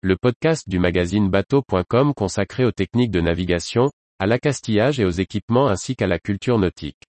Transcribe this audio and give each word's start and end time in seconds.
le 0.00 0.16
podcast 0.16 0.68
du 0.68 0.78
magazine 0.78 1.28
bateau.com 1.28 2.14
consacré 2.14 2.64
aux 2.64 2.70
techniques 2.70 3.10
de 3.10 3.20
navigation, 3.20 3.90
à 4.20 4.26
l'accastillage 4.26 5.00
et 5.00 5.04
aux 5.04 5.10
équipements 5.10 5.66
ainsi 5.66 5.96
qu'à 5.96 6.06
la 6.06 6.20
culture 6.20 6.56
nautique. 6.56 7.02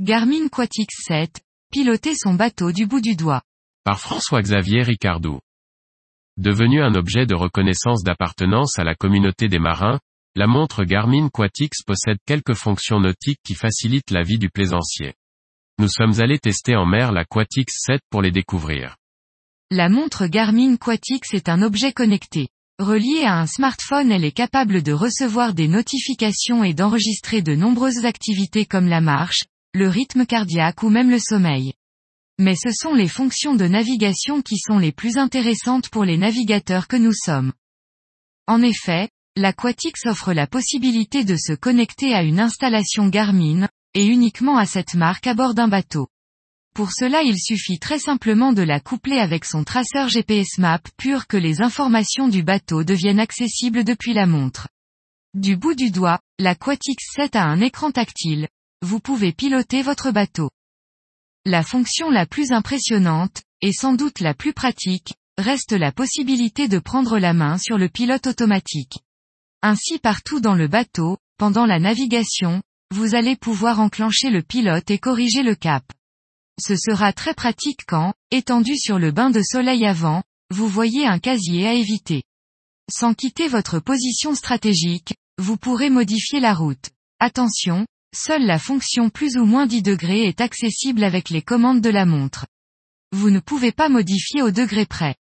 Garmin 0.00 0.48
Quatix 0.48 0.88
7, 1.06 1.40
piloter 1.70 2.14
son 2.16 2.34
bateau 2.34 2.72
du 2.72 2.86
bout 2.86 3.00
du 3.00 3.14
doigt. 3.14 3.42
Par 3.84 4.00
François-Xavier 4.00 4.82
Ricardou. 4.82 5.38
Devenu 6.36 6.82
un 6.82 6.96
objet 6.96 7.24
de 7.24 7.36
reconnaissance 7.36 8.02
d'appartenance 8.02 8.80
à 8.80 8.84
la 8.84 8.96
communauté 8.96 9.46
des 9.46 9.60
marins, 9.60 10.00
la 10.36 10.48
montre 10.48 10.82
Garmin 10.82 11.28
Quatix 11.28 11.82
possède 11.86 12.18
quelques 12.26 12.54
fonctions 12.54 12.98
nautiques 12.98 13.38
qui 13.44 13.54
facilitent 13.54 14.10
la 14.10 14.22
vie 14.22 14.38
du 14.38 14.50
plaisancier. 14.50 15.14
Nous 15.78 15.88
sommes 15.88 16.20
allés 16.20 16.40
tester 16.40 16.74
en 16.74 16.86
mer 16.86 17.12
la 17.12 17.24
Quatix 17.24 17.72
7 17.86 18.00
pour 18.10 18.20
les 18.20 18.32
découvrir. 18.32 18.96
La 19.70 19.88
montre 19.88 20.26
Garmin 20.26 20.76
Quatix 20.76 21.34
est 21.34 21.48
un 21.48 21.62
objet 21.62 21.92
connecté. 21.92 22.48
Reliée 22.80 23.22
à 23.22 23.38
un 23.38 23.46
smartphone 23.46 24.10
elle 24.10 24.24
est 24.24 24.32
capable 24.32 24.82
de 24.82 24.92
recevoir 24.92 25.54
des 25.54 25.68
notifications 25.68 26.64
et 26.64 26.74
d'enregistrer 26.74 27.40
de 27.40 27.54
nombreuses 27.54 28.04
activités 28.04 28.66
comme 28.66 28.88
la 28.88 29.00
marche, 29.00 29.44
le 29.72 29.88
rythme 29.88 30.26
cardiaque 30.26 30.82
ou 30.82 30.90
même 30.90 31.10
le 31.10 31.20
sommeil. 31.20 31.74
Mais 32.40 32.56
ce 32.56 32.70
sont 32.72 32.94
les 32.94 33.06
fonctions 33.06 33.54
de 33.54 33.68
navigation 33.68 34.42
qui 34.42 34.58
sont 34.58 34.78
les 34.78 34.90
plus 34.90 35.16
intéressantes 35.16 35.88
pour 35.90 36.04
les 36.04 36.18
navigateurs 36.18 36.88
que 36.88 36.96
nous 36.96 37.12
sommes. 37.12 37.52
En 38.48 38.60
effet, 38.60 39.08
l'Aquatix 39.36 40.06
offre 40.06 40.32
la 40.32 40.46
possibilité 40.46 41.24
de 41.24 41.36
se 41.36 41.52
connecter 41.54 42.14
à 42.14 42.22
une 42.22 42.38
installation 42.38 43.08
Garmin, 43.08 43.68
et 43.92 44.06
uniquement 44.06 44.56
à 44.56 44.64
cette 44.66 44.94
marque 44.94 45.26
à 45.26 45.34
bord 45.34 45.54
d'un 45.54 45.66
bateau. 45.66 46.08
Pour 46.74 46.92
cela 46.92 47.22
il 47.22 47.38
suffit 47.38 47.78
très 47.78 47.98
simplement 47.98 48.52
de 48.52 48.62
la 48.62 48.80
coupler 48.80 49.18
avec 49.18 49.44
son 49.44 49.64
traceur 49.64 50.08
GPS 50.08 50.58
Map 50.58 50.80
pur 50.96 51.26
que 51.26 51.36
les 51.36 51.62
informations 51.62 52.28
du 52.28 52.42
bateau 52.42 52.84
deviennent 52.84 53.20
accessibles 53.20 53.84
depuis 53.84 54.12
la 54.12 54.26
montre. 54.26 54.68
Du 55.34 55.56
bout 55.56 55.74
du 55.74 55.90
doigt, 55.90 56.20
l'Aquatix 56.38 56.96
7 57.14 57.36
a 57.36 57.44
un 57.44 57.60
écran 57.60 57.90
tactile. 57.90 58.48
Vous 58.82 59.00
pouvez 59.00 59.32
piloter 59.32 59.82
votre 59.82 60.12
bateau. 60.12 60.50
La 61.44 61.62
fonction 61.62 62.10
la 62.10 62.26
plus 62.26 62.52
impressionnante, 62.52 63.42
et 63.60 63.72
sans 63.72 63.94
doute 63.94 64.20
la 64.20 64.34
plus 64.34 64.52
pratique, 64.52 65.14
reste 65.38 65.72
la 65.72 65.92
possibilité 65.92 66.68
de 66.68 66.78
prendre 66.78 67.18
la 67.18 67.34
main 67.34 67.58
sur 67.58 67.78
le 67.78 67.88
pilote 67.88 68.28
automatique. 68.28 68.98
Ainsi 69.66 69.98
partout 69.98 70.40
dans 70.40 70.54
le 70.54 70.68
bateau, 70.68 71.16
pendant 71.38 71.64
la 71.64 71.78
navigation, 71.78 72.62
vous 72.94 73.14
allez 73.14 73.34
pouvoir 73.34 73.80
enclencher 73.80 74.28
le 74.28 74.42
pilote 74.42 74.90
et 74.90 74.98
corriger 74.98 75.42
le 75.42 75.54
cap. 75.54 75.82
Ce 76.60 76.76
sera 76.76 77.14
très 77.14 77.32
pratique 77.32 77.86
quand, 77.86 78.12
étendu 78.30 78.76
sur 78.76 78.98
le 78.98 79.10
bain 79.10 79.30
de 79.30 79.40
soleil 79.40 79.86
avant, 79.86 80.22
vous 80.50 80.68
voyez 80.68 81.06
un 81.06 81.18
casier 81.18 81.66
à 81.66 81.72
éviter. 81.72 82.24
Sans 82.92 83.14
quitter 83.14 83.48
votre 83.48 83.78
position 83.78 84.34
stratégique, 84.34 85.14
vous 85.38 85.56
pourrez 85.56 85.88
modifier 85.88 86.40
la 86.40 86.52
route. 86.52 86.90
Attention, 87.18 87.86
Seule 88.14 88.44
la 88.44 88.58
fonction 88.58 89.08
plus 89.08 89.38
ou 89.38 89.46
moins 89.46 89.66
10 89.66 89.80
degrés 89.80 90.28
est 90.28 90.42
accessible 90.42 91.04
avec 91.04 91.30
les 91.30 91.40
commandes 91.40 91.80
de 91.80 91.88
la 91.88 92.04
montre. 92.04 92.44
Vous 93.12 93.30
ne 93.30 93.40
pouvez 93.40 93.72
pas 93.72 93.88
modifier 93.88 94.42
au 94.42 94.50
degré 94.50 94.84
près. 94.84 95.16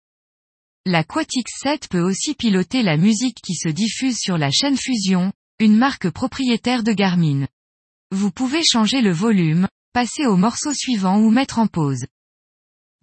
La 0.87 1.03
Quatix 1.03 1.43
7 1.61 1.89
peut 1.89 2.01
aussi 2.01 2.33
piloter 2.33 2.81
la 2.81 2.97
musique 2.97 3.37
qui 3.45 3.53
se 3.53 3.69
diffuse 3.69 4.17
sur 4.17 4.39
la 4.39 4.49
chaîne 4.49 4.77
Fusion, 4.77 5.31
une 5.59 5.77
marque 5.77 6.09
propriétaire 6.09 6.81
de 6.81 6.91
Garmin. 6.91 7.45
Vous 8.09 8.31
pouvez 8.31 8.63
changer 8.63 9.01
le 9.01 9.11
volume, 9.11 9.67
passer 9.93 10.25
au 10.25 10.37
morceau 10.37 10.73
suivant 10.73 11.19
ou 11.19 11.29
mettre 11.29 11.59
en 11.59 11.67
pause. 11.67 12.07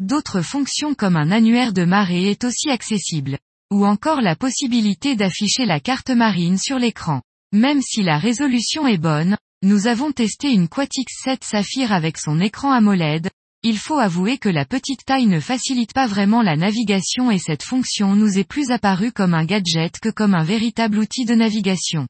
D'autres 0.01 0.43
fonctions 0.43 0.95
comme 0.95 1.15
un 1.15 1.31
annuaire 1.31 1.73
de 1.73 1.85
marée 1.85 2.29
est 2.29 2.43
aussi 2.43 2.69
accessible. 2.69 3.39
Ou 3.71 3.87
encore 3.87 4.23
la 4.23 4.35
possibilité 4.35 5.15
d'afficher 5.15 5.65
la 5.65 5.79
carte 5.79 6.11
marine 6.11 6.59
sur 6.59 6.81
l'écran. 6.81 7.23
Même 7.53 7.81
si 7.81 8.03
la 8.03 8.19
résolution 8.19 8.89
est 8.89 8.99
bonne, 8.99 9.37
nous 9.63 9.87
avons 9.87 10.11
testé 10.11 10.51
une 10.51 10.69
Quatix 10.69 11.07
7 11.23 11.45
Saphir 11.45 11.93
avec 11.93 12.19
son 12.19 12.41
écran 12.41 12.73
AMOLED, 12.73 13.31
il 13.63 13.79
faut 13.79 13.99
avouer 13.99 14.39
que 14.39 14.49
la 14.49 14.65
petite 14.65 15.05
taille 15.05 15.27
ne 15.27 15.41
facilite 15.41 15.93
pas 15.93 16.07
vraiment 16.07 16.43
la 16.43 16.57
navigation 16.57 17.31
et 17.31 17.39
cette 17.39 17.63
fonction 17.63 18.15
nous 18.15 18.39
est 18.39 18.49
plus 18.49 18.71
apparue 18.71 19.13
comme 19.13 19.35
un 19.35 19.45
gadget 19.45 19.99
que 20.01 20.09
comme 20.09 20.35
un 20.35 20.45
véritable 20.45 20.99
outil 20.99 21.25
de 21.25 21.35
navigation. 21.35 22.07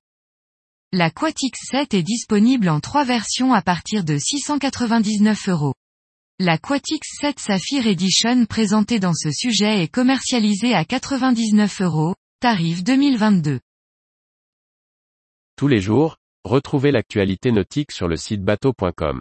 La 0.93 1.11
Quatix 1.11 1.59
7 1.71 1.95
est 1.95 2.03
disponible 2.03 2.69
en 2.69 2.81
trois 2.81 3.05
versions 3.05 3.53
à 3.53 3.63
partir 3.63 4.05
de 4.05 4.17
699 4.19 5.49
euros. 5.49 5.75
La 6.39 6.59
Quatix 6.59 7.01
7 7.21 7.39
Saphir 7.39 7.87
Edition 7.87 8.47
présentée 8.47 8.99
dans 9.01 9.15
ce 9.15 9.31
sujet 9.31 9.83
est 9.83 9.89
commercialisée 9.89 10.75
à 10.75 10.85
99 10.85 11.83
euros, 11.83 12.15
tarif 12.41 12.83
2022. 12.85 13.61
Tous 15.57 15.69
les 15.69 15.81
jours, 15.81 16.17
Retrouvez 16.49 16.93
l'actualité 16.93 17.53
nautique 17.53 17.93
sur 17.93 18.09
le 18.09 18.17
site 18.17 18.43
bateau.com. 18.43 19.21